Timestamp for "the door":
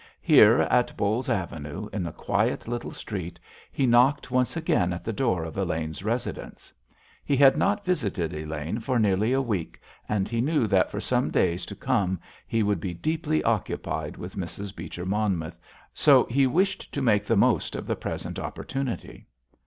5.03-5.43